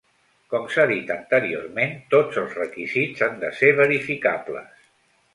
[0.51, 4.73] Com s'ha dit anteriorment, tots els requisits han de ser verificables.